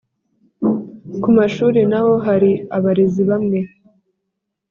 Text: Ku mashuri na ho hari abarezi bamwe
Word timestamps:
Ku 1.21 1.29
mashuri 1.37 1.79
na 1.89 1.99
ho 2.03 2.13
hari 2.25 2.51
abarezi 2.77 3.21
bamwe 3.29 3.59